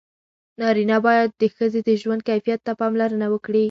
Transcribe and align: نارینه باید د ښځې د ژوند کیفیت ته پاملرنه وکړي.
نارینه 0.59 0.97
باید 1.05 1.29
د 1.41 1.43
ښځې 1.55 1.79
د 1.87 1.89
ژوند 2.01 2.21
کیفیت 2.29 2.59
ته 2.67 2.71
پاملرنه 2.79 3.27
وکړي. 3.29 3.59